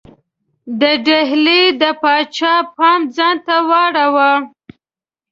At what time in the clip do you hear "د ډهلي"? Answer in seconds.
0.81-1.63